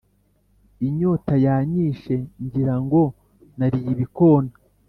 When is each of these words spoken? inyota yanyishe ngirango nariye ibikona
inyota 0.87 1.33
yanyishe 1.45 2.15
ngirango 2.43 3.01
nariye 3.57 3.89
ibikona 3.95 4.51